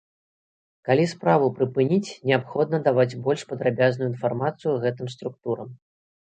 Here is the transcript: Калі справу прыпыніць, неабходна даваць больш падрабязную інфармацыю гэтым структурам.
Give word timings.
Калі 0.87 1.03
справу 1.09 1.45
прыпыніць, 1.59 2.15
неабходна 2.29 2.79
даваць 2.87 3.19
больш 3.27 3.45
падрабязную 3.53 4.09
інфармацыю 4.15 4.73
гэтым 4.87 5.07
структурам. 5.17 5.69